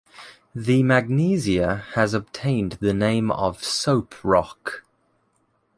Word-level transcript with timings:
The 0.55 0.81
magnesia 0.81 1.83
has 1.93 2.15
obtained 2.15 2.79
the 2.79 2.91
name 2.91 3.29
of 3.29 3.63
soap-rock. 3.63 4.83